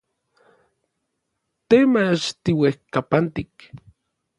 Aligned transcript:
Te 1.67 1.77
mach 1.93 2.25
tiuejkapantik. 2.43 3.53